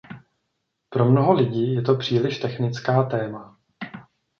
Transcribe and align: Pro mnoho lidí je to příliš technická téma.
Pro 0.89 1.05
mnoho 1.05 1.33
lidí 1.33 1.73
je 1.73 1.81
to 1.81 1.95
příliš 1.95 2.39
technická 2.39 3.03
téma. 3.03 3.57